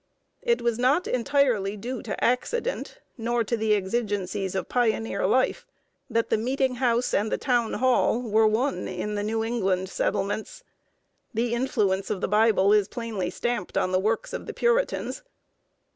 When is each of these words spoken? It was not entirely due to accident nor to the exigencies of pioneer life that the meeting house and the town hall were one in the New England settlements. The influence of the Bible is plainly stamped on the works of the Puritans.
It 0.41 0.63
was 0.63 0.79
not 0.79 1.05
entirely 1.05 1.77
due 1.77 2.01
to 2.01 2.23
accident 2.23 2.97
nor 3.19 3.43
to 3.43 3.55
the 3.55 3.75
exigencies 3.75 4.55
of 4.55 4.67
pioneer 4.67 5.27
life 5.27 5.67
that 6.09 6.31
the 6.31 6.39
meeting 6.39 6.73
house 6.81 7.13
and 7.13 7.31
the 7.31 7.37
town 7.37 7.73
hall 7.73 8.19
were 8.19 8.47
one 8.47 8.87
in 8.87 9.13
the 9.13 9.21
New 9.21 9.43
England 9.43 9.89
settlements. 9.89 10.63
The 11.35 11.53
influence 11.53 12.09
of 12.09 12.19
the 12.19 12.27
Bible 12.27 12.73
is 12.73 12.87
plainly 12.87 13.29
stamped 13.29 13.77
on 13.77 13.91
the 13.91 13.99
works 13.99 14.33
of 14.33 14.47
the 14.47 14.55
Puritans. 14.55 15.21